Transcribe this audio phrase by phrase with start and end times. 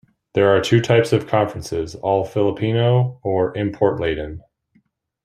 [0.33, 4.41] There are two types of conferences: All-Filipino or import-laden.